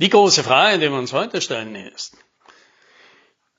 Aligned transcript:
Die 0.00 0.08
große 0.08 0.42
Frage, 0.42 0.78
die 0.78 0.90
wir 0.90 0.98
uns 0.98 1.12
heute 1.12 1.42
stellen, 1.42 1.74
ist, 1.74 2.16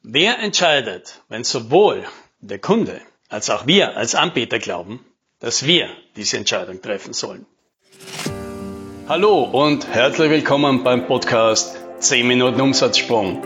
wer 0.01 0.39
entscheidet, 0.39 1.21
wenn 1.29 1.43
sowohl 1.43 2.03
der 2.39 2.57
Kunde 2.57 2.99
als 3.29 3.51
auch 3.51 3.67
wir 3.67 3.95
als 3.95 4.15
Anbieter 4.15 4.57
glauben, 4.57 5.05
dass 5.39 5.67
wir 5.67 5.87
diese 6.15 6.37
Entscheidung 6.37 6.81
treffen 6.81 7.13
sollen? 7.13 7.45
Hallo 9.07 9.43
und 9.43 9.85
herzlich 9.93 10.31
willkommen 10.31 10.83
beim 10.83 11.05
Podcast 11.05 11.77
10 11.99 12.27
Minuten 12.27 12.59
Umsatzsprung. 12.59 13.43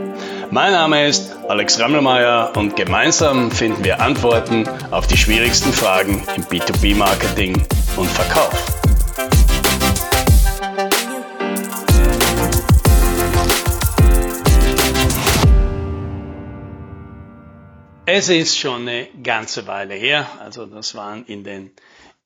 Mein 0.50 0.71
Name 0.71 1.05
ist 1.05 1.36
Alex 1.50 1.77
Rammelmeier 1.82 2.54
und 2.55 2.77
gemeinsam 2.77 3.52
finden 3.52 3.84
wir 3.84 4.00
Antworten 4.00 4.70
auf 4.91 5.05
die 5.05 5.18
schwierigsten 5.18 5.73
Fragen 5.73 6.25
im 6.38 6.46
B2B-Marketing 6.46 7.62
und 7.98 8.09
Verkauf. 8.09 8.85
Es 18.18 18.29
ist 18.29 18.57
schon 18.57 18.87
eine 18.87 19.10
ganze 19.24 19.68
Weile 19.68 19.93
her. 19.93 20.25
Also 20.39 20.65
das 20.68 20.96
waren 20.96 21.25
in 21.25 21.43
den 21.43 21.71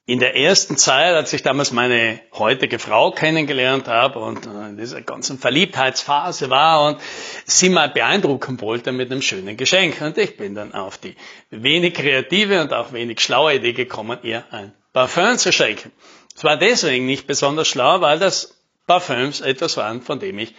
in 0.05 0.19
der 0.19 0.35
ersten 0.35 0.77
Zeit, 0.77 1.15
als 1.15 1.33
ich 1.33 1.41
damals 1.41 1.71
meine 1.71 2.19
heutige 2.33 2.77
Frau 2.77 3.09
kennengelernt 3.09 3.87
habe 3.87 4.19
und 4.19 4.45
in 4.45 4.77
dieser 4.77 5.01
ganzen 5.01 5.39
Verliebtheitsphase 5.39 6.51
war 6.51 6.85
und 6.85 7.01
sie 7.45 7.69
mal 7.69 7.89
beeindrucken 7.89 8.61
wollte 8.61 8.91
mit 8.91 9.11
einem 9.11 9.23
schönen 9.23 9.57
Geschenk. 9.57 9.99
Und 10.01 10.19
ich 10.19 10.37
bin 10.37 10.53
dann 10.53 10.75
auf 10.75 10.99
die 10.99 11.15
wenig 11.49 11.95
kreative 11.95 12.61
und 12.61 12.71
auch 12.71 12.93
wenig 12.93 13.19
schlaue 13.19 13.55
Idee 13.55 13.73
gekommen, 13.73 14.19
ihr 14.21 14.43
ein 14.51 14.75
Parfum 14.93 15.39
zu 15.39 15.51
schenken. 15.51 15.91
Es 16.35 16.43
war 16.43 16.57
deswegen 16.57 17.07
nicht 17.07 17.25
besonders 17.25 17.67
schlau, 17.67 17.99
weil 18.01 18.19
das 18.19 18.61
Parfüms 18.85 19.41
etwas 19.41 19.75
waren, 19.75 20.03
von 20.03 20.19
dem 20.19 20.37
ich 20.37 20.53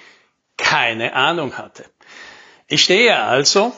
keine 0.57 1.15
Ahnung 1.15 1.57
hatte. 1.57 1.85
Ich 2.67 2.83
stehe 2.83 3.17
also 3.17 3.73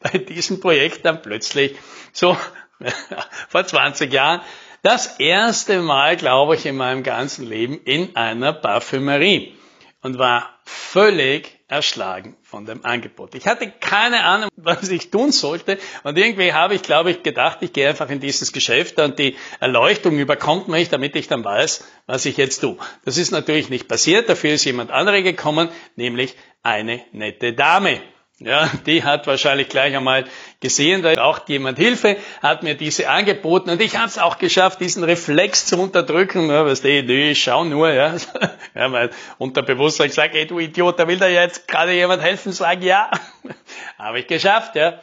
bei 0.00 0.18
diesem 0.18 0.60
Projekt 0.60 1.04
dann 1.04 1.22
plötzlich 1.22 1.76
so 2.12 2.36
vor 3.48 3.66
20 3.66 4.12
Jahren 4.12 4.40
das 4.82 5.18
erste 5.18 5.80
Mal, 5.80 6.16
glaube 6.16 6.54
ich, 6.54 6.64
in 6.64 6.76
meinem 6.76 7.02
ganzen 7.02 7.46
Leben 7.46 7.78
in 7.84 8.16
einer 8.16 8.54
Parfümerie 8.54 9.54
und 10.02 10.18
war 10.18 10.58
völlig 10.64 11.60
erschlagen 11.68 12.36
von 12.42 12.64
dem 12.64 12.84
Angebot. 12.84 13.34
Ich 13.34 13.46
hatte 13.46 13.70
keine 13.70 14.24
Ahnung, 14.24 14.48
was 14.56 14.88
ich 14.88 15.10
tun 15.10 15.30
sollte 15.30 15.78
und 16.02 16.18
irgendwie 16.18 16.52
habe 16.52 16.74
ich, 16.74 16.82
glaube 16.82 17.10
ich, 17.10 17.22
gedacht, 17.22 17.58
ich 17.60 17.72
gehe 17.72 17.88
einfach 17.88 18.08
in 18.08 18.20
dieses 18.20 18.52
Geschäft 18.52 18.98
und 18.98 19.18
die 19.18 19.36
Erleuchtung 19.60 20.18
überkommt 20.18 20.68
mich, 20.68 20.88
damit 20.88 21.14
ich 21.14 21.28
dann 21.28 21.44
weiß, 21.44 21.84
was 22.06 22.24
ich 22.24 22.38
jetzt 22.38 22.60
tue. 22.60 22.78
Das 23.04 23.18
ist 23.18 23.30
natürlich 23.30 23.68
nicht 23.68 23.86
passiert, 23.86 24.28
dafür 24.28 24.54
ist 24.54 24.64
jemand 24.64 24.90
andere 24.90 25.22
gekommen, 25.22 25.68
nämlich 25.94 26.34
eine 26.62 27.02
nette 27.12 27.52
Dame. 27.52 28.00
Ja, 28.42 28.70
die 28.86 29.04
hat 29.04 29.26
wahrscheinlich 29.26 29.68
gleich 29.68 29.94
einmal 29.94 30.24
gesehen, 30.60 31.02
da 31.02 31.12
braucht 31.12 31.50
jemand 31.50 31.76
Hilfe, 31.76 32.16
hat 32.40 32.62
mir 32.62 32.74
diese 32.74 33.10
angeboten 33.10 33.68
und 33.68 33.82
ich 33.82 33.96
habe 33.96 34.06
es 34.06 34.16
auch 34.16 34.38
geschafft, 34.38 34.80
diesen 34.80 35.04
Reflex 35.04 35.66
zu 35.66 35.78
unterdrücken. 35.78 36.48
Ja, 36.48 36.64
was 36.64 36.80
die 36.80 37.00
Idee, 37.00 37.32
ich 37.32 37.42
schau 37.42 37.64
nur, 37.64 37.92
ja. 37.92 38.14
ja 38.74 38.92
weil 38.92 39.10
unterbewusst 39.36 40.00
ich 40.00 40.14
sage, 40.14 40.38
ey 40.38 40.46
du 40.46 40.58
Idiot, 40.58 40.98
da 40.98 41.06
will 41.06 41.18
da 41.18 41.28
jetzt 41.28 41.68
gerade 41.68 41.92
jemand 41.92 42.22
helfen, 42.22 42.52
sage 42.52 42.86
ja. 42.86 43.10
habe 43.98 44.20
ich 44.20 44.26
geschafft, 44.26 44.74
ja. 44.74 45.00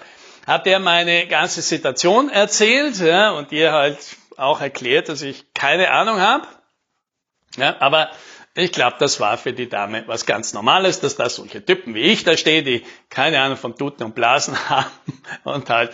Hat 0.47 0.65
er 0.65 0.80
meine 0.80 1.27
ganze 1.27 1.61
Situation 1.61 2.30
erzählt, 2.30 2.97
ja, 2.99 3.30
und 3.31 3.52
ihr 3.52 3.71
halt 3.71 3.99
auch 4.35 4.61
erklärt, 4.61 5.09
dass 5.09 5.21
ich 5.21 5.45
keine 5.53 5.91
Ahnung 5.91 6.19
habe. 6.19 6.47
Ja, 7.55 7.75
aber 7.81 8.09
ich 8.58 8.72
glaube, 8.72 8.95
das 9.00 9.19
war 9.19 9.38
für 9.38 9.53
die 9.53 9.69
Dame 9.69 10.03
was 10.08 10.25
ganz 10.25 10.53
Normales, 10.53 11.00
dass 11.00 11.16
da 11.16 11.30
solche 11.30 11.63
Typen 11.63 11.94
wie 11.94 12.02
ich 12.02 12.23
da 12.23 12.36
stehen, 12.36 12.66
die 12.66 12.83
keine 13.09 13.39
Ahnung 13.39 13.58
von 13.58 13.75
Tuten 13.75 14.03
und 14.03 14.16
Blasen 14.16 14.58
haben 14.69 14.91
und 15.44 15.69
halt 15.69 15.91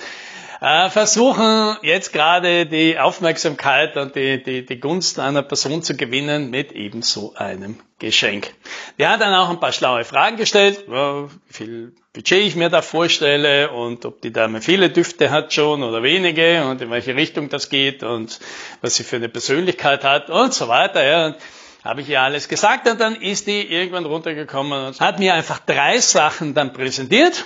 äh, 0.62 0.90
versuchen 0.90 1.76
jetzt 1.82 2.14
gerade 2.14 2.66
die 2.66 2.98
Aufmerksamkeit 2.98 3.98
und 3.98 4.16
die, 4.16 4.42
die, 4.42 4.66
die 4.66 4.80
Gunst 4.80 5.20
einer 5.20 5.44
Person 5.44 5.84
zu 5.84 5.98
gewinnen 5.98 6.52
mit 6.52 6.72
eben 6.72 7.02
so 7.02 7.34
einem 7.36 7.80
Geschenk. 8.00 8.54
Die 8.98 9.06
hat 9.06 9.20
dann 9.20 9.34
auch 9.34 9.50
ein 9.50 9.60
paar 9.60 9.74
schlaue 9.74 10.06
Fragen 10.06 10.38
gestellt, 10.38 10.86
wie 10.88 11.28
viel 11.50 11.92
Budget 12.14 12.48
ich 12.48 12.56
mir 12.56 12.70
da 12.70 12.82
vorstelle 12.82 13.72
und 13.72 14.06
ob 14.06 14.22
die 14.22 14.32
Dame 14.32 14.62
viele 14.62 14.90
Düfte 14.90 15.32
hat 15.32 15.52
schon 15.52 15.84
oder 15.84 16.02
wenige 16.02 16.66
und 16.66 16.82
in 16.82 16.90
welche 16.92 17.16
Richtung 17.16 17.50
das 17.50 17.68
geht 17.68 18.02
und 18.04 18.40
was 18.80 18.96
sie 18.96 19.04
für 19.04 19.18
eine 19.18 19.28
Persönlichkeit 19.28 20.06
hat 20.06 20.30
und 20.30 20.54
so 20.54 20.70
weiter. 20.70 21.04
Ja. 21.04 21.36
Habe 21.84 22.00
ich 22.00 22.10
ihr 22.10 22.22
alles 22.22 22.48
gesagt 22.48 22.88
und 22.88 23.02
dann 23.02 23.16
ist 23.16 23.48
die 23.48 23.62
irgendwann 23.62 24.06
runtergekommen 24.06 24.88
und 24.88 25.02
hat 25.02 25.20
mir 25.20 25.34
einfach 25.34 25.60
drei 25.60 26.00
Sachen 26.00 26.54
dann 26.54 26.72
präsentiert 26.72 27.44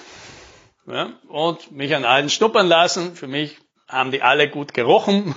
ja, 0.85 1.09
und 1.27 1.71
mich 1.71 1.95
an 1.95 2.05
allen 2.05 2.29
schnuppern 2.29 2.67
lassen. 2.67 3.15
Für 3.15 3.27
mich 3.27 3.57
haben 3.87 4.11
die 4.11 4.21
alle 4.21 4.47
gut 4.47 4.75
gerochen, 4.75 5.35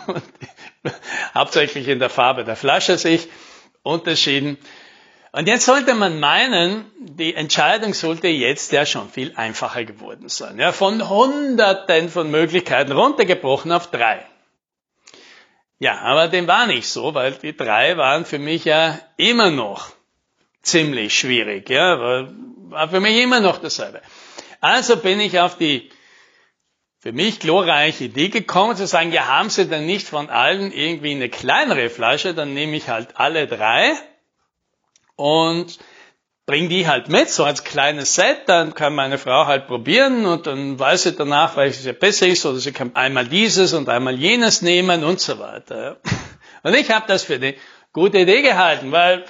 hauptsächlich 1.34 1.88
in 1.88 1.98
der 1.98 2.10
Farbe 2.10 2.44
der 2.44 2.56
Flasche 2.56 2.98
sich 2.98 3.28
unterschieden. 3.82 4.58
Und 5.32 5.46
jetzt 5.48 5.64
sollte 5.64 5.94
man 5.94 6.20
meinen, 6.20 6.90
die 6.98 7.34
Entscheidung 7.34 7.94
sollte 7.94 8.28
jetzt 8.28 8.72
ja 8.72 8.84
schon 8.84 9.08
viel 9.08 9.32
einfacher 9.36 9.84
geworden 9.84 10.28
sein. 10.28 10.58
Ja, 10.58 10.72
von 10.72 11.08
Hunderten 11.08 12.10
von 12.10 12.30
Möglichkeiten 12.30 12.92
runtergebrochen 12.92 13.72
auf 13.72 13.90
drei. 13.90 14.26
Ja, 15.80 15.98
aber 16.02 16.28
dem 16.28 16.46
war 16.46 16.66
nicht 16.66 16.86
so, 16.86 17.14
weil 17.14 17.32
die 17.32 17.56
drei 17.56 17.96
waren 17.96 18.26
für 18.26 18.38
mich 18.38 18.66
ja 18.66 19.00
immer 19.16 19.50
noch 19.50 19.90
ziemlich 20.60 21.18
schwierig. 21.18 21.70
Ja, 21.70 21.98
war, 21.98 22.88
für 22.90 23.00
mich 23.00 23.16
immer 23.16 23.40
noch 23.40 23.56
dasselbe. 23.56 24.02
Also 24.60 24.98
bin 24.98 25.18
ich 25.20 25.40
auf 25.40 25.56
die 25.56 25.90
für 26.98 27.12
mich 27.12 27.40
glorreiche 27.40 28.04
Idee 28.04 28.28
gekommen, 28.28 28.76
zu 28.76 28.86
sagen, 28.86 29.10
ja, 29.10 29.26
haben 29.26 29.48
Sie 29.48 29.66
denn 29.66 29.86
nicht 29.86 30.06
von 30.06 30.28
allen 30.28 30.70
irgendwie 30.70 31.12
eine 31.12 31.30
kleinere 31.30 31.88
Flasche, 31.88 32.34
dann 32.34 32.52
nehme 32.52 32.76
ich 32.76 32.90
halt 32.90 33.16
alle 33.16 33.46
drei 33.46 33.94
und 35.16 35.78
bring 36.46 36.68
die 36.68 36.86
halt 36.86 37.08
mit, 37.08 37.30
so 37.30 37.44
als 37.44 37.64
kleines 37.64 38.14
Set, 38.14 38.42
dann 38.46 38.74
kann 38.74 38.94
meine 38.94 39.18
Frau 39.18 39.46
halt 39.46 39.66
probieren 39.66 40.26
und 40.26 40.46
dann 40.46 40.78
weiß 40.78 41.04
sie 41.04 41.12
danach, 41.12 41.56
welches 41.56 41.84
ja 41.84 41.92
besser 41.92 42.26
ist, 42.26 42.44
oder 42.44 42.58
sie 42.58 42.72
kann 42.72 42.96
einmal 42.96 43.26
dieses 43.26 43.72
und 43.72 43.88
einmal 43.88 44.14
jenes 44.14 44.62
nehmen 44.62 45.04
und 45.04 45.20
so 45.20 45.38
weiter. 45.38 45.98
Und 46.62 46.76
ich 46.76 46.90
habe 46.90 47.06
das 47.08 47.24
für 47.24 47.36
eine 47.36 47.54
gute 47.94 48.18
Idee 48.18 48.42
gehalten, 48.42 48.92
weil 48.92 49.24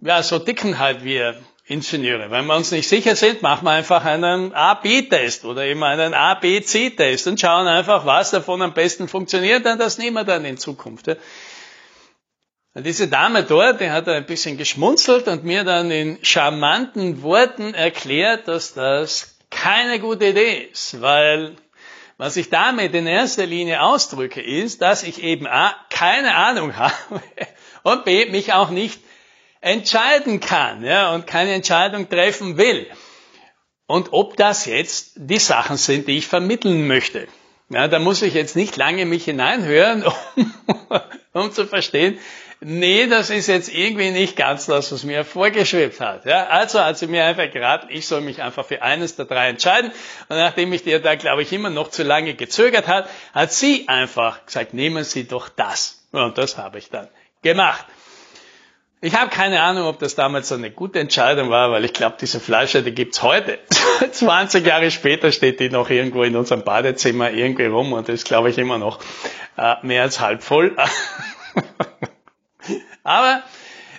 ja, 0.00 0.22
so 0.22 0.38
dicken 0.38 0.78
halt 0.78 1.02
wir 1.02 1.34
Ingenieure. 1.68 2.30
Wenn 2.30 2.46
wir 2.46 2.56
uns 2.56 2.70
nicht 2.70 2.88
sicher 2.88 3.14
sind, 3.14 3.42
machen 3.42 3.66
wir 3.66 3.72
einfach 3.72 4.04
einen 4.04 4.54
A-B-Test 4.54 5.44
oder 5.44 5.64
eben 5.64 5.82
einen 5.82 6.14
A-B-C-Test 6.14 7.26
und 7.26 7.38
schauen 7.38 7.66
einfach, 7.66 8.06
was 8.06 8.30
davon 8.30 8.62
am 8.62 8.72
besten 8.72 9.06
funktioniert, 9.06 9.66
und 9.66 9.78
das 9.78 9.98
nehmen 9.98 10.14
wir 10.14 10.24
dann 10.24 10.46
in 10.46 10.56
Zukunft. 10.56 11.08
Diese 12.80 13.08
Dame 13.08 13.44
dort, 13.44 13.80
die 13.80 13.90
hat 13.90 14.08
ein 14.08 14.26
bisschen 14.26 14.56
geschmunzelt 14.56 15.26
und 15.28 15.44
mir 15.44 15.64
dann 15.64 15.90
in 15.90 16.18
charmanten 16.22 17.22
Worten 17.22 17.74
erklärt, 17.74 18.46
dass 18.46 18.74
das 18.74 19.38
keine 19.50 19.98
gute 19.98 20.26
Idee 20.26 20.68
ist, 20.70 21.00
weil 21.00 21.56
was 22.18 22.36
ich 22.36 22.50
damit 22.50 22.94
in 22.94 23.06
erster 23.06 23.46
Linie 23.46 23.82
ausdrücke, 23.82 24.42
ist, 24.42 24.82
dass 24.82 25.02
ich 25.02 25.22
eben 25.22 25.46
A, 25.46 25.74
keine 25.88 26.34
Ahnung 26.34 26.76
habe 26.76 26.94
und 27.84 28.04
B, 28.04 28.26
mich 28.26 28.52
auch 28.52 28.70
nicht 28.70 29.00
entscheiden 29.60 30.40
kann 30.40 30.84
ja, 30.84 31.14
und 31.14 31.26
keine 31.26 31.54
Entscheidung 31.54 32.08
treffen 32.08 32.58
will. 32.58 32.86
Und 33.86 34.12
ob 34.12 34.36
das 34.36 34.66
jetzt 34.66 35.12
die 35.16 35.38
Sachen 35.38 35.78
sind, 35.78 36.08
die 36.08 36.18
ich 36.18 36.26
vermitteln 36.26 36.86
möchte. 36.86 37.26
Ja, 37.70 37.88
da 37.88 37.98
muss 37.98 38.22
ich 38.22 38.34
jetzt 38.34 38.56
nicht 38.56 38.76
lange 38.76 39.06
mich 39.06 39.24
hineinhören, 39.24 40.04
um, 40.36 40.52
um 41.32 41.52
zu 41.52 41.66
verstehen, 41.66 42.18
nee, 42.60 43.06
das 43.06 43.30
ist 43.30 43.46
jetzt 43.46 43.72
irgendwie 43.72 44.10
nicht 44.10 44.36
ganz 44.36 44.66
das, 44.66 44.92
was 44.92 45.04
mir 45.04 45.24
vorgeschwebt 45.24 46.00
hat. 46.00 46.24
Ja, 46.24 46.46
also 46.46 46.80
hat 46.80 46.98
sie 46.98 47.06
mir 47.06 47.24
einfach 47.24 47.50
geraten, 47.50 47.88
ich 47.90 48.06
soll 48.06 48.20
mich 48.20 48.42
einfach 48.42 48.64
für 48.64 48.82
eines 48.82 49.16
der 49.16 49.26
drei 49.26 49.48
entscheiden. 49.48 49.90
Und 50.28 50.36
nachdem 50.36 50.72
ich 50.72 50.82
dir 50.82 51.00
da, 51.00 51.14
glaube 51.14 51.42
ich, 51.42 51.52
immer 51.52 51.70
noch 51.70 51.90
zu 51.90 52.02
lange 52.02 52.34
gezögert 52.34 52.88
hat, 52.88 53.08
hat 53.34 53.52
sie 53.52 53.88
einfach 53.88 54.44
gesagt, 54.46 54.74
nehmen 54.74 55.04
Sie 55.04 55.26
doch 55.26 55.48
das. 55.48 56.06
Und 56.12 56.38
das 56.38 56.56
habe 56.56 56.78
ich 56.78 56.90
dann 56.90 57.08
gemacht. 57.42 57.84
Ich 59.00 59.14
habe 59.14 59.30
keine 59.30 59.62
Ahnung, 59.62 59.86
ob 59.86 60.00
das 60.00 60.16
damals 60.16 60.50
eine 60.50 60.72
gute 60.72 60.98
Entscheidung 60.98 61.50
war, 61.50 61.70
weil 61.70 61.84
ich 61.84 61.92
glaube, 61.92 62.16
diese 62.20 62.40
Flasche, 62.40 62.82
die 62.82 62.90
gibt's 62.92 63.22
heute. 63.22 63.60
20 64.10 64.66
Jahre 64.66 64.90
später 64.90 65.30
steht 65.30 65.60
die 65.60 65.70
noch 65.70 65.88
irgendwo 65.88 66.24
in 66.24 66.34
unserem 66.34 66.64
Badezimmer 66.64 67.30
irgendwie 67.30 67.66
rum 67.66 67.92
und 67.92 68.08
ist, 68.08 68.24
glaube 68.24 68.50
ich, 68.50 68.58
immer 68.58 68.78
noch 68.78 68.98
äh, 69.56 69.74
mehr 69.82 70.02
als 70.02 70.18
halb 70.18 70.42
voll. 70.42 70.76
Aber 73.02 73.42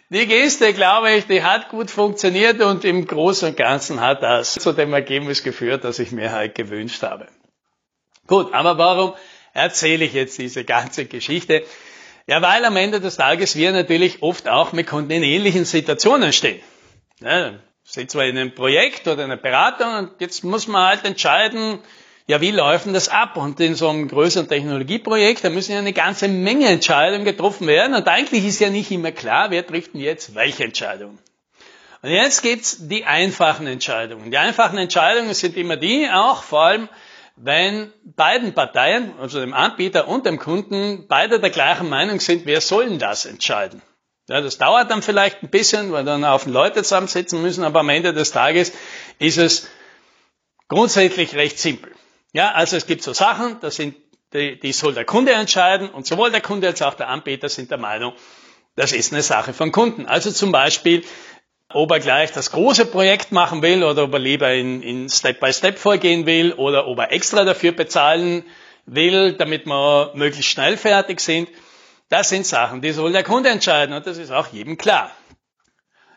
die 0.10 0.25
Geste, 0.25 0.74
glaube 0.74 1.12
ich, 1.12 1.28
die 1.28 1.44
hat 1.44 1.69
gut 1.69 1.92
funktioniert 1.92 2.62
und 2.62 2.84
im 2.84 3.06
Großen 3.06 3.50
und 3.50 3.57
Ganzen 3.57 4.01
hat 4.01 4.24
das 4.24 4.54
zu 4.54 4.74
dem 4.74 4.94
Ergebnis 4.94 5.44
geführt, 5.44 5.84
das 5.84 6.00
ich 6.00 6.12
mir 6.12 6.31
halt 6.31 6.56
gewünscht 6.56 7.04
habe. 7.04 7.28
Gut, 8.28 8.54
aber 8.54 8.78
warum 8.78 9.13
erzähle 9.54 10.06
ich 10.06 10.13
jetzt 10.13 10.38
diese 10.38 10.63
ganze 10.63 11.06
Geschichte? 11.06 11.63
Ja, 12.28 12.42
weil 12.42 12.63
am 12.63 12.75
Ende 12.75 13.00
des 13.00 13.18
Tages 13.18 13.56
wir 13.56 13.72
natürlich 13.72 14.22
oft 14.22 14.48
auch 14.48 14.72
mit 14.72 14.88
Kunden 14.88 15.12
in 15.12 15.24
ähnlichen 15.24 15.66
Situationen 15.66 16.31
stehen. 16.31 16.62
Ja, 17.22 17.54
sind 17.84 18.12
zwar 18.12 18.25
in 18.25 18.38
einem 18.38 18.54
Projekt 18.54 19.07
oder 19.07 19.25
in 19.25 19.31
einer 19.31 19.38
Beratung 19.42 19.94
und 19.95 20.12
jetzt 20.19 20.44
muss 20.44 20.68
man 20.68 20.88
halt 20.88 21.06
entscheiden, 21.06 21.80
ja, 22.30 22.42
wie 22.42 22.52
läuft 22.52 22.86
denn 22.86 22.94
das 22.94 23.10
ab? 23.10 23.38
Und 23.38 23.60
in 23.60 23.74
so 23.74 23.90
einem 23.90 24.08
größeren 24.08 24.48
Technologieprojekt, 24.48 25.44
da 25.44 25.50
müssen 25.50 25.72
ja 25.72 25.80
eine 25.80 25.94
ganze 25.94 26.28
Menge 26.28 26.68
Entscheidungen 26.68 27.26
getroffen 27.26 27.66
werden 27.66 27.96
und 27.96 28.08
eigentlich 28.08 28.46
ist 28.46 28.60
ja 28.60 28.70
nicht 28.70 28.92
immer 28.92 29.12
klar, 29.12 29.50
wer 29.50 29.66
trifft 29.66 29.96
denn 29.96 30.02
jetzt 30.02 30.36
welche 30.36 30.64
Entscheidung. 30.64 31.18
Und 32.04 32.12
jetzt 32.12 32.44
gibt's 32.44 32.88
die 32.88 33.06
einfachen 33.06 33.66
Entscheidungen. 33.66 34.30
Die 34.30 34.38
einfachen 34.38 34.78
Entscheidungen 34.78 35.34
sind 35.34 35.58
immer 35.58 35.76
die, 35.76 36.08
auch 36.08 36.44
vor 36.44 36.66
allem, 36.66 36.88
wenn 37.36 37.92
beiden 38.04 38.54
Parteien, 38.54 39.12
also 39.20 39.40
dem 39.40 39.56
Anbieter 39.56 40.08
und 40.08 40.28
dem 40.28 40.38
Kunden, 40.38 41.08
beide 41.08 41.40
der 41.40 41.50
gleichen 41.50 41.90
Meinung 41.90 42.20
sind, 42.20 42.46
wer 42.46 42.62
soll 42.62 42.90
denn 42.90 43.00
das 43.00 43.26
entscheiden? 43.26 43.81
Ja, 44.28 44.40
das 44.42 44.60
dauert 44.60 44.92
dann 44.92 45.02
vielleicht 45.02 45.42
ein 45.42 45.50
bisschen, 45.50 45.92
weil 45.92 46.06
dann 46.06 46.24
auf 46.24 46.44
den 46.44 46.54
Leute 46.54 46.84
zusammensitzen 46.84 47.42
müssen, 47.42 47.64
aber 47.64 47.80
am 47.80 47.90
Ende 47.90 48.14
des 48.14 48.30
Tages 48.30 48.72
ist 49.18 49.40
es 49.40 49.68
grundsätzlich 50.68 51.34
recht 51.34 51.58
simpel. 51.58 51.92
Ja, 52.31 52.52
also 52.52 52.78
es 52.78 52.86
gibt 52.86 53.04
so 53.04 53.14
Sachen, 53.14 53.60
das 53.62 53.76
sind, 53.76 53.96
die, 54.34 54.60
die 54.60 54.72
soll 54.72 54.94
der 54.94 55.06
Kunde 55.06 55.31
entscheiden 55.31 55.90
und 55.90 56.06
sowohl 56.06 56.31
der 56.31 56.42
Kunde 56.42 56.68
als 56.68 56.81
auch 56.81 56.94
der 56.94 57.08
Anbieter 57.08 57.50
sind 57.50 57.72
der 57.72 57.80
Meinung, 57.80 58.14
das 58.76 58.92
ist 58.92 59.12
eine 59.12 59.24
Sache 59.24 59.54
von 59.54 59.72
Kunden. 59.72 60.06
Also 60.06 60.31
zum 60.31 60.52
Beispiel, 60.52 61.04
ob 61.70 61.92
er 61.92 62.00
gleich 62.00 62.31
das 62.31 62.52
große 62.52 62.86
Projekt 62.86 63.31
machen 63.31 63.62
will 63.62 63.84
oder 63.84 64.04
ob 64.04 64.14
er 64.14 64.20
lieber 64.20 64.54
in, 64.54 64.81
in 64.81 65.10
Step-by-Step 65.10 65.74
Step 65.74 65.80
vorgehen 65.80 66.26
will 66.26 66.54
oder 66.54 66.88
ob 66.88 67.00
er 67.00 67.12
extra 67.12 67.44
dafür 67.46 67.72
bezahlen 67.72 68.44
will, 68.86 69.34
damit 69.34 69.66
wir 69.66 70.12
möglichst 70.16 70.52
schnell 70.52 70.78
fertig 70.78 71.20
sind. 71.20 71.50
Das 72.10 72.30
sind 72.30 72.46
Sachen, 72.46 72.81
die 72.81 72.92
soll 72.92 73.12
der 73.12 73.24
Kunde 73.24 73.50
entscheiden 73.50 73.94
und 73.96 74.06
das 74.08 74.18
ist 74.18 74.31
auch 74.31 74.48
jedem 74.48 74.78
klar. 74.78 75.12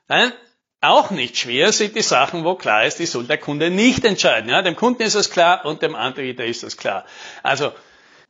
Nein, 0.09 0.33
auch 0.83 1.11
nicht 1.11 1.39
schwer 1.39 1.73
sind 1.73 1.95
die 1.95 2.03
Sachen, 2.03 2.45
wo 2.45 2.57
klar 2.57 2.85
ist, 2.85 2.99
die 2.99 3.07
soll 3.07 3.25
der 3.25 3.39
Kunde 3.39 3.71
nicht 3.71 4.05
entscheiden. 4.05 4.51
Ja, 4.51 4.63
dem 4.63 4.77
Kunden 4.77 5.03
ist 5.03 5.15
es 5.15 5.31
klar 5.31 5.65
und 5.65 5.81
dem 5.81 5.95
Anbieter 5.95 6.45
ist 6.45 6.65
es 6.65 6.77
klar. 6.77 7.07
Also 7.43 7.73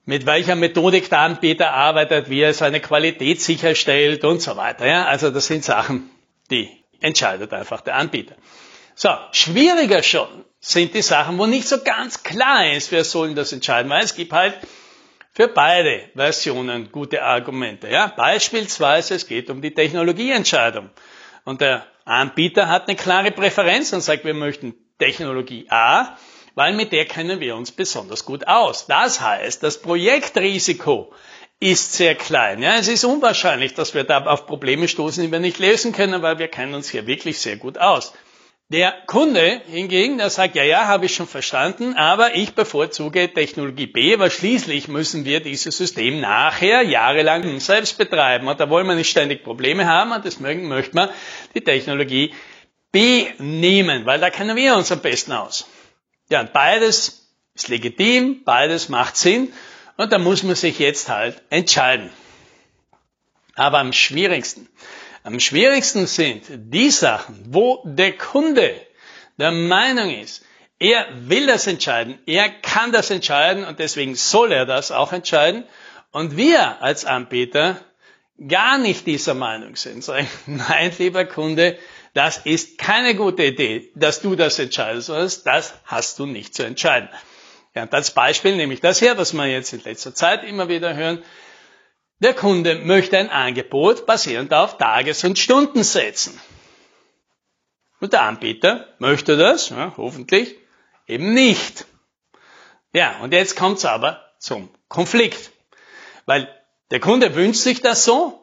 mit 0.05 0.27
welcher 0.27 0.55
Methodik 0.55 1.09
der 1.09 1.21
Anbieter 1.21 1.73
arbeitet, 1.73 2.29
wie 2.29 2.41
er 2.41 2.53
seine 2.53 2.81
Qualität 2.81 3.41
sicherstellt 3.41 4.25
und 4.25 4.43
so 4.43 4.57
weiter. 4.57 4.87
Ja, 4.87 5.07
also 5.07 5.31
das 5.31 5.47
sind 5.47 5.65
Sachen, 5.65 6.11
die 6.51 6.69
entscheidet 7.01 7.53
einfach 7.55 7.81
der 7.81 7.97
Anbieter. 7.97 8.35
So, 8.95 9.09
schwieriger 9.33 10.03
schon 10.03 10.45
sind 10.61 10.95
die 10.95 11.03
Sachen, 11.03 11.39
wo 11.39 11.47
nicht 11.47 11.67
so 11.67 11.83
ganz 11.83 12.23
klar 12.23 12.71
ist, 12.71 12.93
wer 12.93 13.05
soll 13.05 13.35
das 13.35 13.53
entscheiden, 13.53 13.91
weil 13.91 14.05
es 14.05 14.15
gibt 14.15 14.33
halt 14.33 14.55
für 15.33 15.49
beide 15.49 16.11
Versionen 16.15 16.93
gute 16.93 17.23
Argumente. 17.23 17.89
Ja, 17.89 18.09
beispielsweise 18.09 19.15
es 19.15 19.27
geht 19.27 19.49
um 19.49 19.63
die 19.63 19.73
Technologieentscheidung. 19.73 20.91
Und 21.45 21.63
der 21.63 21.87
Anbieter 22.05 22.69
hat 22.69 22.89
eine 22.89 22.97
klare 22.97 23.31
Präferenz 23.31 23.93
und 23.93 24.01
sagt, 24.01 24.25
wir 24.25 24.35
möchten 24.35 24.75
Technologie 24.99 25.67
A, 25.69 26.17
weil 26.55 26.75
mit 26.75 26.93
der 26.93 27.07
kennen 27.07 27.41
wir 27.41 27.57
uns 27.57 27.73
besonders 27.73 28.25
gut 28.25 28.47
aus. 28.47 28.87
Das 28.87 29.21
heißt, 29.21 29.63
das 29.63 29.81
Projektrisiko 29.81 31.13
ist 31.61 31.93
sehr 31.93 32.15
klein. 32.15 32.61
Ja, 32.61 32.77
es 32.77 32.89
ist 32.89 33.05
unwahrscheinlich, 33.05 33.75
dass 33.75 33.95
wir 33.95 34.05
da 34.05 34.25
auf 34.25 34.47
Probleme 34.47 34.89
stoßen, 34.89 35.23
die 35.23 35.31
wir 35.31 35.39
nicht 35.39 35.59
lösen 35.59 35.93
können, 35.93 36.21
weil 36.23 36.39
wir 36.39 36.49
kennen 36.49 36.75
uns 36.75 36.91
hier 36.91 37.07
wirklich 37.07 37.39
sehr 37.39 37.57
gut 37.57 37.79
aus. 37.79 38.13
Der 38.73 38.93
Kunde 39.07 39.61
hingegen, 39.67 40.17
der 40.17 40.31
sagt, 40.31 40.57
ja, 40.57 40.63
ja, 40.63 40.87
habe 40.87 41.05
ich 41.05 41.15
schon 41.15 41.27
verstanden, 41.27 41.93
aber 41.95 42.37
ich 42.37 42.55
bevorzuge 42.55 43.31
Technologie 43.31 43.87
B, 43.87 44.19
weil 44.19 44.31
schließlich 44.31 44.89
müssen 44.89 45.27
wir 45.27 45.41
dieses 45.41 45.77
System 45.77 46.21
nachher 46.21 46.81
jahrelang 46.81 47.61
selbst 47.61 47.99
betreiben. 47.99 48.49
Und 48.49 48.61
da 48.61 48.71
wollen 48.71 48.87
wir 48.87 48.95
nicht 48.95 49.11
ständig 49.11 49.45
Probleme 49.45 49.85
haben 49.85 50.13
und 50.13 50.25
deswegen 50.25 50.69
möchte 50.69 50.95
man 50.95 51.11
die 51.55 51.61
Technologie 51.61 52.33
B 52.93 53.27
nehmen, 53.37 54.07
weil 54.07 54.21
da 54.21 54.31
kennen 54.31 54.57
wir 54.57 54.75
uns 54.75 54.91
am 54.91 55.01
besten 55.01 55.33
aus. 55.33 55.69
Ja, 56.31 56.41
und 56.41 56.55
beides 56.55 57.29
ist 57.55 57.69
legitim, 57.69 58.43
beides 58.43 58.89
macht 58.89 59.19
Sinn 59.19 59.53
und 59.99 60.13
da 60.13 60.19
muss 60.19 60.45
man 60.45 60.55
sich 60.55 60.79
jetzt 60.79 61.11
halt 61.11 61.43
entscheiden. 61.51 62.09
Aber 63.55 63.81
am 63.81 63.93
schwierigsten 63.93 64.67
am 65.23 65.39
schwierigsten 65.41 66.07
sind 66.07 66.45
die 66.49 66.91
Sachen, 66.91 67.45
wo 67.49 67.83
der 67.85 68.13
Kunde 68.13 68.75
der 69.39 69.53
Meinung 69.53 70.11
ist, 70.11 70.45
er 70.79 71.07
will 71.29 71.47
das 71.47 71.69
entscheiden, 71.69 72.19
er 72.27 72.49
kann 72.49 72.91
das 72.91 73.11
entscheiden 73.11 73.65
und 73.65 73.79
deswegen 73.79 74.17
soll 74.17 74.51
er 74.51 74.67
das 74.67 74.91
auch 74.91 75.13
entscheiden. 75.13 75.65
Und 76.11 76.37
wir 76.37 76.83
als 76.83 77.05
Anbieter 77.05 77.81
gar 78.49 78.79
nicht 78.79 79.07
dieser 79.07 79.35
Meinung 79.35 79.77
sind, 79.77 80.03
sagen, 80.03 80.29
nein, 80.47 80.93
lieber 80.99 81.25
Kunde, 81.25 81.79
das 82.15 82.39
ist 82.39 82.79
keine 82.79 83.15
gute 83.15 83.45
Idee, 83.45 83.91
dass 83.95 84.21
du 84.21 84.35
das 84.35 84.59
entscheidest, 84.59 85.47
das 85.47 85.75
hast 85.85 86.19
du 86.19 86.27
nicht 86.27 86.55
zu 86.55 86.65
entscheiden. 86.65 87.09
Ja, 87.75 87.83
und 87.83 87.95
als 87.95 88.11
Beispiel 88.11 88.57
nehme 88.57 88.75
ich 88.75 88.81
das 88.81 89.01
her, 89.01 89.17
was 89.17 89.33
wir 89.33 89.47
jetzt 89.47 89.73
in 89.73 89.83
letzter 89.83 90.15
Zeit 90.15 90.45
immer 90.45 90.69
wieder 90.69 90.95
hören. 90.95 91.23
Der 92.23 92.35
Kunde 92.35 92.77
möchte 92.77 93.19
ein 93.19 93.31
Angebot 93.31 94.07
basierend 94.07 94.55
auf 94.55 94.79
Tages- 94.79 95.25
und 95.25 95.41
Stundensätzen. 95.41 96.41
Und 97.99 98.13
der 98.13 98.23
Anbieter 98.23 98.87
möchte 99.01 99.37
das, 99.37 99.71
ja, 99.71 99.93
hoffentlich, 99.97 100.55
eben 101.09 101.35
nicht. 101.35 101.85
Ja, 102.93 103.19
und 103.23 103.33
jetzt 103.33 103.57
kommt 103.57 103.79
es 103.79 103.85
aber 103.85 104.25
zum 104.39 104.69
Konflikt. 104.87 105.51
Weil 106.25 106.49
der 106.93 107.01
Kunde 107.01 107.35
wünscht 107.35 107.61
sich 107.61 107.81
das 107.81 108.05
so, 108.05 108.42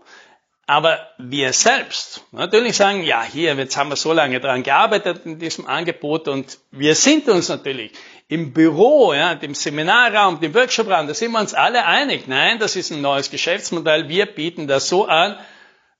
aber 0.70 1.00
wir 1.18 1.52
selbst 1.52 2.22
natürlich 2.32 2.78
sagen, 2.78 3.02
ja, 3.02 3.24
hier, 3.24 3.56
jetzt 3.56 3.76
haben 3.76 3.90
wir 3.90 3.96
so 3.96 4.14
lange 4.14 4.40
daran 4.40 4.62
gearbeitet 4.62 5.26
in 5.26 5.40
diesem 5.40 5.66
Angebot 5.66 6.28
und 6.28 6.60
wir 6.70 6.94
sind 6.94 7.28
uns 7.28 7.50
natürlich 7.50 7.92
im 8.28 8.54
Büro, 8.54 9.12
ja, 9.14 9.34
dem 9.34 9.56
Seminarraum, 9.56 10.40
dem 10.40 10.54
Workshopraum, 10.54 11.08
da 11.08 11.16
sind 11.16 11.32
wir 11.32 11.40
uns 11.40 11.56
alle 11.56 11.88
einig. 11.88 12.28
Nein, 12.28 12.60
das 12.60 12.76
ist 12.76 12.92
ein 12.92 13.02
neues 13.02 13.32
Geschäftsmodell. 13.32 14.10
Wir 14.10 14.28
bieten 14.28 14.68
das 14.68 14.88
so 14.88 15.08
an 15.08 15.40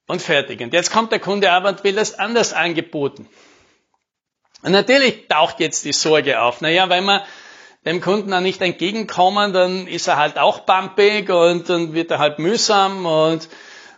und 0.06 0.22
fertig. 0.22 0.62
Und 0.62 0.72
jetzt 0.72 0.92
kommt 0.92 1.12
der 1.12 1.20
Kunde 1.20 1.52
aber 1.52 1.70
und 1.70 1.84
will 1.84 1.96
das 1.96 2.20
anders 2.20 2.54
angeboten. 2.54 3.28
Und 4.62 4.72
natürlich 4.72 5.28
taucht 5.30 5.60
jetzt 5.62 5.84
die 5.84 5.94
Sorge 5.94 6.42
auf. 6.42 6.62
Naja, 6.62 6.90
wenn 6.90 7.06
wir 7.06 7.26
dem 7.88 8.02
Kunden 8.02 8.30
dann 8.30 8.44
nicht 8.44 8.62
entgegenkommen, 8.62 9.52
dann 9.52 9.88
ist 9.88 10.06
er 10.06 10.18
halt 10.18 10.38
auch 10.38 10.60
bumpig 10.60 11.32
und 11.32 11.68
dann 11.70 11.94
wird 11.96 12.12
er 12.12 12.20
halt 12.20 12.38
mühsam 12.38 13.08
und 13.08 13.50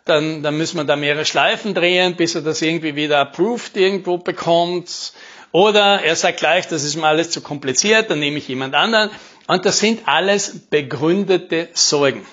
dann, 0.06 0.44
dann 0.44 0.57
müssen 0.57 0.77
wir 0.77 0.83
da 0.83 0.95
mehrere 0.95 1.25
Schleifen 1.25 1.74
drehen, 1.74 2.15
bis 2.15 2.36
er 2.36 2.42
das 2.42 2.62
irgendwie 2.62 2.95
wieder 2.95 3.19
approved 3.19 3.77
irgendwo 3.77 4.18
bekommt. 4.18 5.13
Oder 5.51 6.01
er 6.03 6.15
sagt 6.15 6.39
gleich, 6.39 6.68
das 6.68 6.83
ist 6.83 6.96
mir 6.96 7.08
alles 7.08 7.29
zu 7.29 7.41
kompliziert, 7.41 8.10
dann 8.10 8.20
nehme 8.20 8.38
ich 8.38 8.48
jemand 8.48 8.74
anderen. 8.74 9.10
Und 9.48 9.65
das 9.65 9.79
sind 9.79 10.08
alles 10.08 10.67
begründete 10.70 11.70
Sorgen. 11.74 12.25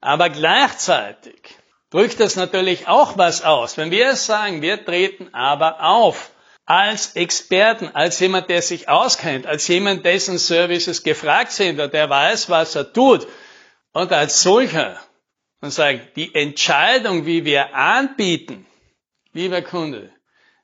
Aber 0.00 0.30
gleichzeitig 0.30 1.40
drückt 1.90 2.20
das 2.20 2.36
natürlich 2.36 2.88
auch 2.88 3.18
was 3.18 3.42
aus. 3.42 3.76
Wenn 3.76 3.90
wir 3.90 4.16
sagen, 4.16 4.62
wir 4.62 4.84
treten 4.84 5.32
aber 5.34 5.82
auf 5.82 6.30
als 6.64 7.16
Experten, 7.16 7.88
als 7.94 8.20
jemand, 8.20 8.50
der 8.50 8.60
sich 8.60 8.88
auskennt, 8.90 9.46
als 9.46 9.66
jemand, 9.68 10.04
dessen 10.04 10.38
Services 10.38 11.02
gefragt 11.02 11.52
sind 11.52 11.80
und 11.80 11.94
der 11.94 12.10
weiß, 12.10 12.50
was 12.50 12.74
er 12.74 12.92
tut, 12.92 13.26
und 13.92 14.12
als 14.12 14.42
solcher 14.42 15.00
und 15.60 15.70
sagen, 15.70 16.00
die 16.16 16.34
Entscheidung, 16.34 17.26
wie 17.26 17.44
wir 17.44 17.74
anbieten, 17.74 18.66
lieber 19.32 19.62
Kunde, 19.62 20.12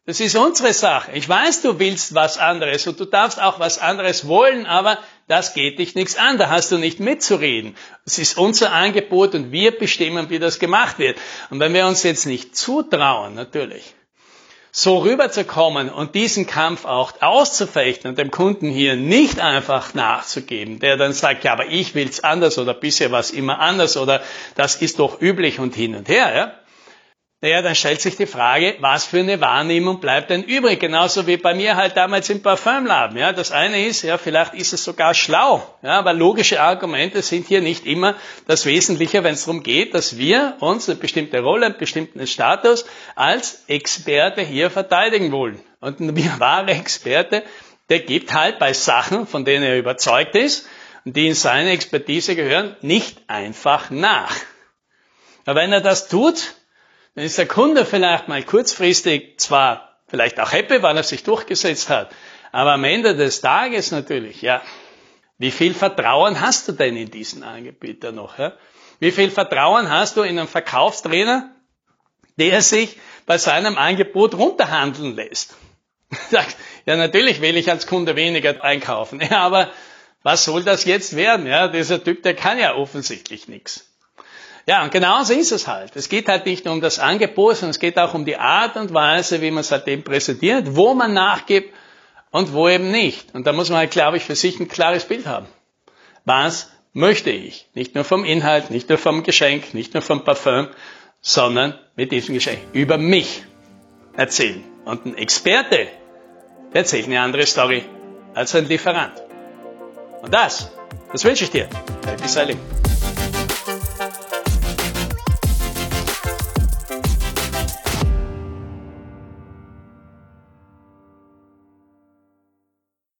das 0.07 0.21
ist 0.21 0.37
unsere 0.37 0.75
Sache. 0.75 1.13
Ich 1.13 1.27
weiß, 1.27 1.63
du 1.63 1.79
willst 1.79 2.15
was 2.15 2.37
anderes 2.37 2.87
und 2.87 3.01
du 3.01 3.07
darfst 3.07 3.41
auch 3.41 3.59
was 3.59 3.79
anderes 3.79 4.29
wollen, 4.29 4.67
aber 4.67 4.99
das 5.29 5.55
geht 5.55 5.79
dich 5.79 5.95
nichts 5.95 6.17
an. 6.17 6.37
Da 6.37 6.51
hast 6.51 6.71
du 6.71 6.77
nicht 6.77 7.01
mitzureden. 7.01 7.75
Es 8.05 8.19
ist 8.19 8.37
unser 8.37 8.73
Angebot 8.73 9.35
und 9.35 9.51
wir 9.51 9.71
bestimmen, 9.79 10.29
wie 10.29 10.39
das 10.39 10.59
gemacht 10.59 10.99
wird. 10.99 11.17
Und 11.49 11.59
wenn 11.59 11.73
wir 11.73 11.87
uns 11.87 12.03
jetzt 12.03 12.27
nicht 12.27 12.55
zutrauen, 12.55 13.33
natürlich, 13.33 13.95
so 14.76 14.99
rüberzukommen 14.99 15.88
und 15.88 16.16
diesen 16.16 16.49
Kampf 16.49 16.85
auch 16.85 17.12
auszufechten 17.21 18.11
und 18.11 18.19
dem 18.19 18.33
Kunden 18.33 18.69
hier 18.69 18.97
nicht 18.97 19.38
einfach 19.38 19.95
nachzugeben, 19.95 20.81
der 20.81 20.97
dann 20.97 21.12
sagt, 21.12 21.45
ja, 21.45 21.52
aber 21.52 21.69
ich 21.69 21.95
will's 21.95 22.25
anders 22.25 22.59
oder 22.59 22.75
bisher 22.75 23.12
war 23.12 23.21
es 23.21 23.31
immer 23.31 23.61
anders 23.61 23.97
oder 23.97 24.21
das 24.57 24.75
ist 24.75 24.99
doch 24.99 25.21
üblich 25.21 25.61
und 25.61 25.76
hin 25.76 25.95
und 25.95 26.09
her, 26.09 26.35
ja, 26.35 26.52
naja, 27.45 27.61
dann 27.61 27.75
stellt 27.75 28.01
sich 28.01 28.17
die 28.17 28.25
Frage, 28.25 28.77
was 28.81 29.05
für 29.05 29.19
eine 29.19 29.39
Wahrnehmung 29.39 30.01
bleibt 30.01 30.31
denn 30.31 30.45
übrig? 30.45 30.81
Genauso 30.81 31.27
wie 31.27 31.37
bei 31.37 31.53
mir 31.53 31.77
halt 31.77 31.95
damals 31.95 32.31
im 32.31 32.41
Parfümladen. 32.41 33.19
Ja, 33.19 33.35
das 33.35 33.53
eine 33.53 33.85
ist, 33.85 34.01
ja, 34.01 34.17
vielleicht 34.17 34.55
ist 34.55 34.73
es 34.73 34.83
sogar 34.83 35.13
schlau. 35.13 35.63
Ja, 35.83 35.99
aber 35.99 36.15
logische 36.15 36.63
Argumente 36.63 37.21
sind 37.21 37.47
hier 37.47 37.61
nicht 37.61 37.85
immer 37.85 38.15
das 38.47 38.65
Wesentliche, 38.65 39.25
wenn 39.25 39.35
es 39.35 39.45
darum 39.45 39.63
geht, 39.63 39.93
dass 39.93 40.17
wir 40.17 40.57
uns 40.61 40.89
eine 40.89 40.99
bestimmte 40.99 41.41
Rolle, 41.41 41.67
einen 41.67 41.77
bestimmten 41.77 42.27
Status 42.27 42.87
als 43.15 43.65
Experte 43.69 44.41
hier 44.41 44.71
verteidigen 44.71 45.31
wollen. 45.31 45.61
Und 45.81 46.01
ein 46.01 46.17
wahrer 46.41 46.71
Experte, 46.71 47.43
der 47.91 47.99
gibt 47.99 48.33
halt 48.33 48.59
bei 48.59 48.73
Sachen, 48.73 49.27
von 49.27 49.45
denen 49.45 49.65
er 49.65 49.77
überzeugt 49.77 50.35
ist 50.35 50.67
und 51.05 51.15
die 51.15 51.27
in 51.27 51.35
seine 51.35 51.73
Expertise 51.73 52.37
gehören, 52.37 52.75
nicht 52.81 53.19
einfach 53.27 53.91
nach. 53.91 54.35
Aber 55.45 55.61
wenn 55.61 55.73
er 55.75 55.83
das 55.83 56.09
tut, 56.09 56.55
dann 57.14 57.25
ist 57.25 57.38
der 57.38 57.47
Kunde 57.47 57.85
vielleicht 57.85 58.28
mal 58.28 58.42
kurzfristig 58.42 59.38
zwar 59.38 60.00
vielleicht 60.09 60.40
auch 60.40 60.52
happy, 60.52 60.83
weil 60.83 60.97
er 60.97 61.02
sich 61.02 61.23
durchgesetzt 61.23 61.88
hat. 61.88 62.11
Aber 62.52 62.73
am 62.73 62.85
Ende 62.85 63.16
des 63.16 63.40
Tages 63.40 63.90
natürlich, 63.90 64.42
ja, 64.42 64.62
wie 65.38 65.50
viel 65.50 65.75
Vertrauen 65.75 66.40
hast 66.40 66.68
du 66.68 66.73
denn 66.73 66.97
in 66.97 67.11
diesen 67.11 67.42
Anbieter 67.42 68.12
noch? 68.12 68.38
Ja? 68.38 68.52
Wie 69.00 69.11
viel 69.11 69.30
Vertrauen 69.30 69.90
hast 69.90 70.16
du 70.16 70.23
in 70.23 70.38
einen 70.38 70.49
Verkaufstrainer, 70.49 71.50
der 72.37 72.62
sich 72.62 72.97
bei 73.26 73.38
seinem 73.38 73.76
Angebot 73.76 74.35
runterhandeln 74.35 75.14
lässt? 75.14 75.56
Ja, 76.87 76.97
natürlich 76.97 77.40
will 77.40 77.56
ich 77.56 77.71
als 77.71 77.87
Kunde 77.87 78.14
weniger 78.14 78.62
einkaufen. 78.62 79.21
Ja, 79.30 79.40
aber 79.40 79.71
was 80.23 80.44
soll 80.44 80.62
das 80.62 80.85
jetzt 80.85 81.16
werden? 81.16 81.47
Ja, 81.47 81.68
dieser 81.68 82.02
Typ, 82.02 82.23
der 82.23 82.35
kann 82.35 82.59
ja 82.59 82.75
offensichtlich 82.75 83.49
nichts. 83.49 83.94
Ja, 84.66 84.83
und 84.83 84.92
genauso 84.92 85.35
ist 85.35 85.52
es 85.52 85.66
halt. 85.66 85.94
Es 85.94 86.09
geht 86.09 86.28
halt 86.28 86.47
nicht 86.47 86.64
nur 86.64 86.73
um 86.73 86.80
das 86.80 86.99
Angebot, 86.99 87.56
sondern 87.56 87.71
es 87.71 87.80
geht 87.80 87.99
auch 87.99 88.14
um 88.14 88.25
die 88.25 88.37
Art 88.37 88.76
und 88.76 88.94
Weise, 88.94 89.42
wie 89.42 89.50
man 89.50 89.61
es 89.61 89.71
halt 89.71 89.87
eben 89.88 90.02
präsentiert, 90.02 90.75
wo 90.75 90.94
man 90.94 91.12
nachgibt 91.12 91.75
und 92.30 92.52
wo 92.52 92.68
eben 92.68 92.90
nicht. 92.90 93.35
Und 93.35 93.47
da 93.47 93.52
muss 93.52 93.68
man 93.68 93.78
halt, 93.78 93.90
glaube 93.90 94.16
ich, 94.16 94.25
für 94.25 94.35
sich 94.35 94.59
ein 94.59 94.68
klares 94.68 95.04
Bild 95.04 95.26
haben. 95.26 95.47
Was 96.25 96.71
möchte 96.94 97.30
ich? 97.30 97.68
Nicht 97.75 97.94
nur 97.94 98.04
vom 98.04 98.25
Inhalt, 98.25 98.71
nicht 98.71 98.88
nur 98.88 98.97
vom 98.97 99.23
Geschenk, 99.23 99.75
nicht 99.75 99.92
nur 99.92 100.02
vom 100.02 100.25
Parfum, 100.25 100.68
sondern 101.21 101.78
mit 101.97 102.11
diesem 102.12 102.35
Geschenk 102.35 102.61
über 102.73 102.97
mich 102.97 103.44
erzählen. 104.16 104.64
Und 104.87 105.04
ein 105.04 105.18
Experte, 105.18 105.88
der 106.73 106.80
erzählt 106.80 107.06
eine 107.06 107.21
andere 107.21 107.47
Story 107.47 107.85
als 108.35 108.54
ein 108.54 108.66
Lieferant. 108.66 109.23
Und 110.23 110.33
das, 110.33 110.71
das 111.12 111.25
wünsche 111.25 111.44
ich 111.44 111.50
dir. 111.50 111.68
Happy 112.06 112.28
Sailing. 112.28 112.84